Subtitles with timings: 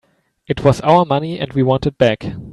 [0.47, 2.25] It was our money and we want it back.